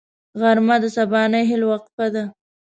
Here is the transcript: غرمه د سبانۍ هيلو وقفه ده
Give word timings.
غرمه 0.39 0.75
د 0.83 0.85
سبانۍ 0.97 1.43
هيلو 1.49 1.67
وقفه 1.71 2.05
ده 2.13 2.23